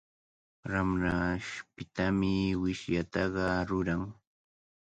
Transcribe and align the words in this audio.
Ramrashpitami 0.71 2.35
wishllataqa 2.61 3.45
ruran. 3.69 4.01